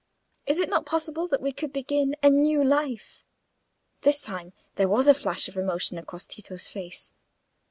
[0.47, 3.23] Is it not possible that we could begin a new life?"
[4.01, 7.11] This time there was a flash of emotion across Tito's face.